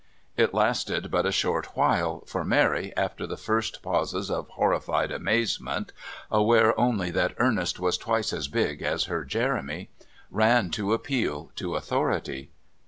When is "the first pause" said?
3.27-4.31